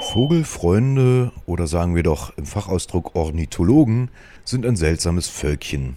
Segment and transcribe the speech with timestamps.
[0.00, 4.10] Vogelfreunde oder sagen wir doch im Fachausdruck Ornithologen
[4.44, 5.96] sind ein seltsames Völkchen.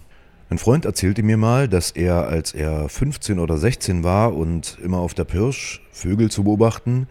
[0.50, 4.98] Ein Freund erzählte mir mal, dass er, als er 15 oder 16 war und immer
[4.98, 7.06] auf der Pirsch Vögel zu beobachten,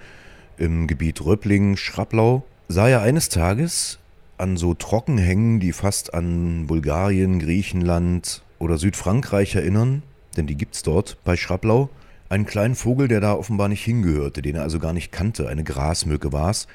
[0.58, 4.00] im Gebiet Röppling, Schraplau, sah er eines Tages
[4.38, 10.04] an so Trockenhängen, die fast an Bulgarien, Griechenland oder Südfrankreich erinnern,
[10.36, 11.90] denn die gibt's dort bei Schraplau,
[12.34, 15.48] einen kleinen Vogel, der da offenbar nicht hingehörte, den er also gar nicht kannte.
[15.48, 16.68] Eine Grasmücke war's.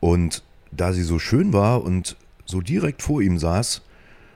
[0.00, 3.82] Und da sie so schön war und so direkt vor ihm saß,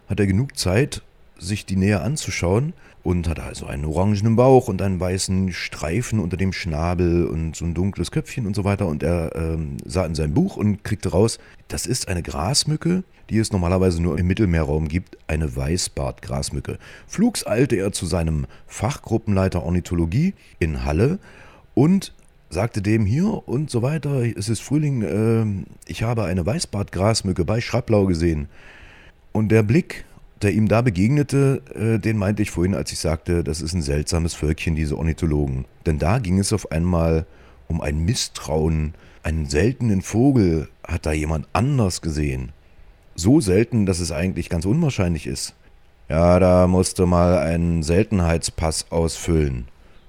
[0.09, 1.03] hat er genug Zeit,
[1.41, 6.37] sich die näher anzuschauen und hatte also einen orangenen Bauch und einen weißen Streifen unter
[6.37, 8.87] dem Schnabel und so ein dunkles Köpfchen und so weiter.
[8.87, 13.39] Und er ähm, sah in sein Buch und kriegte raus, das ist eine Grasmücke, die
[13.39, 16.79] es normalerweise nur im Mittelmeerraum gibt, eine Weißbartgrasmücke.
[17.07, 21.19] Flugs eilte er zu seinem Fachgruppenleiter Ornithologie in Halle
[21.75, 22.13] und
[22.51, 27.61] sagte dem hier und so weiter, es ist Frühling, äh, ich habe eine Weißbartgrasmücke bei
[27.61, 28.49] Schrapplau gesehen.
[29.33, 30.05] Und der Blick
[30.43, 33.83] der ihm da begegnete, äh, den meinte ich vorhin, als ich sagte, das ist ein
[33.83, 35.67] seltsames Völkchen, diese Ornithologen.
[35.87, 37.27] Denn da ging es auf einmal
[37.69, 38.95] um ein Misstrauen.
[39.23, 42.53] Einen seltenen Vogel hat da jemand anders gesehen.
[43.15, 45.55] So selten, dass es eigentlich ganz unwahrscheinlich ist.
[46.09, 49.69] Ja, da musste mal einen Seltenheitspass ausfüllen,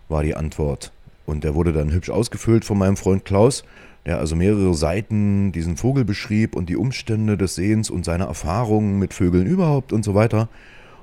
[0.09, 0.91] war die Antwort.
[1.25, 3.63] Und der wurde dann hübsch ausgefüllt von meinem Freund Klaus
[4.05, 8.99] der also mehrere Seiten diesen Vogel beschrieb und die Umstände des Sehens und seine Erfahrungen
[8.99, 10.49] mit Vögeln überhaupt und so weiter.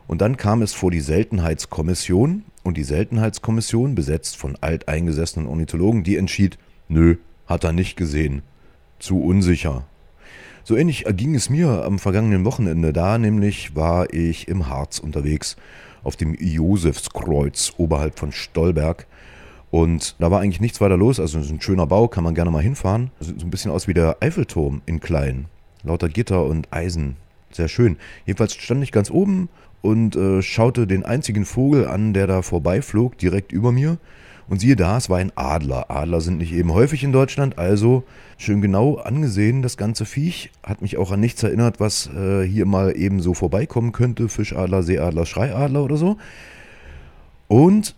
[0.07, 6.17] Und dann kam es vor die Seltenheitskommission und die Seltenheitskommission, besetzt von alteingesessenen Ornithologen, die
[6.17, 8.43] entschied, nö, hat er nicht gesehen.
[8.99, 9.85] Zu unsicher.
[10.65, 12.93] So ähnlich erging es mir am vergangenen Wochenende.
[12.93, 15.57] Da nämlich war ich im Harz unterwegs,
[16.03, 19.07] auf dem Josefskreuz oberhalb von Stolberg.
[19.71, 21.21] Und da war eigentlich nichts weiter los.
[21.21, 23.11] Also ein schöner Bau, kann man gerne mal hinfahren.
[23.21, 25.47] Sieht so ein bisschen aus wie der Eiffelturm in klein.
[25.83, 27.17] Lauter Gitter und Eisen.
[27.51, 27.97] Sehr schön.
[28.27, 29.49] Jedenfalls stand ich ganz oben
[29.83, 33.99] und äh, schaute den einzigen Vogel an, der da vorbeiflog, direkt über mir.
[34.49, 35.91] Und siehe da, es war ein Adler.
[35.91, 38.05] Adler sind nicht eben häufig in Deutschland, also
[38.39, 40.51] schön genau angesehen, das ganze Viech.
[40.63, 44.31] Hat mich auch an nichts erinnert, was äh, hier mal eben so vorbeikommen könnte.
[44.31, 46.17] Fischadler, Seeadler, Schreiadler oder so.
[47.47, 47.95] Und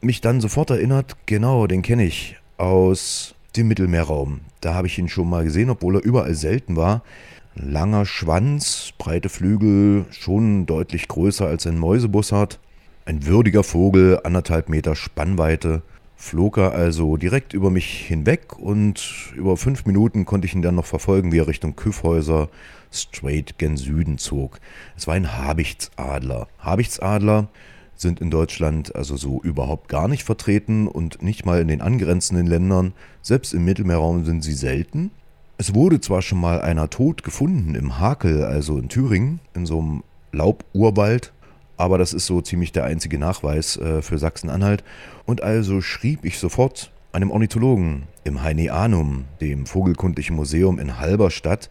[0.00, 4.40] mich dann sofort erinnert, genau, den kenne ich aus dem Mittelmeerraum.
[4.60, 7.02] Da habe ich ihn schon mal gesehen, obwohl er überall selten war.
[7.54, 12.60] Langer Schwanz, breite Flügel, schon deutlich größer als ein Mäusebussard.
[13.04, 15.82] Ein würdiger Vogel, anderthalb Meter Spannweite.
[16.16, 20.74] Flog er also direkt über mich hinweg und über fünf Minuten konnte ich ihn dann
[20.74, 22.50] noch verfolgen, wie er Richtung Küffhäuser
[22.92, 24.60] straight gen Süden zog.
[24.96, 26.46] Es war ein Habichtsadler.
[26.58, 27.48] Habichtsadler
[28.00, 32.46] sind in Deutschland also so überhaupt gar nicht vertreten und nicht mal in den angrenzenden
[32.46, 32.92] Ländern.
[33.22, 35.10] Selbst im Mittelmeerraum sind sie selten.
[35.58, 39.78] Es wurde zwar schon mal einer tot gefunden im Hakel, also in Thüringen, in so
[39.78, 40.02] einem
[40.32, 41.32] Lauburwald,
[41.76, 44.84] aber das ist so ziemlich der einzige Nachweis äh, für Sachsen-Anhalt.
[45.26, 51.70] Und also schrieb ich sofort einem Ornithologen im Heineanum, dem Vogelkundlichen Museum in Halberstadt,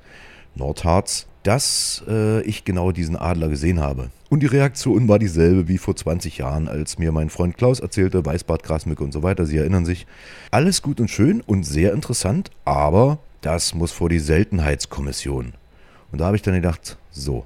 [0.55, 4.11] Nordharz, dass äh, ich genau diesen Adler gesehen habe.
[4.29, 8.23] Und die Reaktion war dieselbe wie vor 20 Jahren, als mir mein Freund Klaus erzählte,
[8.23, 9.47] Weißbart, Grasmücke und so weiter.
[9.47, 10.05] Sie erinnern sich.
[10.51, 15.53] Alles gut und schön und sehr interessant, aber das muss vor die Seltenheitskommission.
[16.11, 17.45] Und da habe ich dann gedacht, so,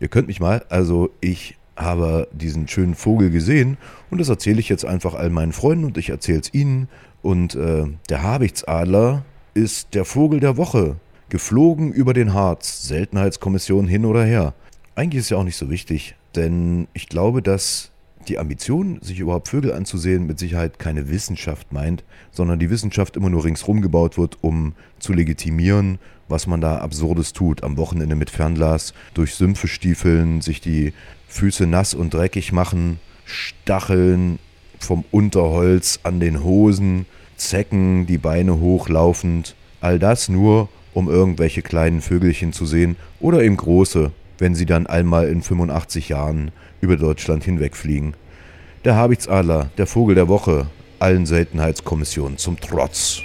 [0.00, 3.76] ihr könnt mich mal, also ich habe diesen schönen Vogel gesehen
[4.10, 6.88] und das erzähle ich jetzt einfach all meinen Freunden und ich erzähle es ihnen.
[7.22, 9.24] Und äh, der Habichtsadler
[9.54, 10.96] ist der Vogel der Woche
[11.28, 14.54] Geflogen über den Harz, Seltenheitskommission hin oder her.
[14.94, 17.90] Eigentlich ist ja auch nicht so wichtig, denn ich glaube, dass
[18.28, 23.30] die Ambition, sich überhaupt Vögel anzusehen, mit Sicherheit keine Wissenschaft meint, sondern die Wissenschaft immer
[23.30, 25.98] nur ringsrum gebaut wird, um zu legitimieren,
[26.28, 27.62] was man da Absurdes tut.
[27.62, 30.92] Am Wochenende mit Fernglas durch Sümpfe stiefeln, sich die
[31.28, 34.38] Füße nass und dreckig machen, Stacheln
[34.78, 37.06] vom Unterholz an den Hosen,
[37.36, 39.54] Zecken, die Beine hochlaufend.
[39.80, 44.86] All das nur, um irgendwelche kleinen Vögelchen zu sehen oder eben große, wenn sie dann
[44.86, 48.14] einmal in 85 Jahren über Deutschland hinwegfliegen.
[48.86, 53.20] Der Habichtsadler, der Vogel der Woche, allen Seltenheitskommissionen zum Trotz.